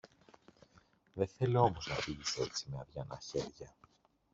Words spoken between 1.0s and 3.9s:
Δε θέλω όμως να φύγεις έτσι, με αδειανά χέρια.